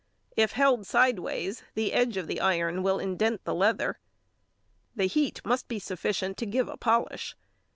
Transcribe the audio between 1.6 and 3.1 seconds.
the edge of the iron will